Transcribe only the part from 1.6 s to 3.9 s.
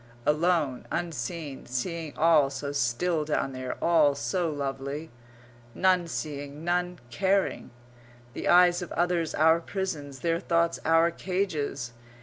seeing all so still down there,